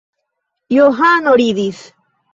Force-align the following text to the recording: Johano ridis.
Johano 0.77 1.35
ridis. 1.43 1.83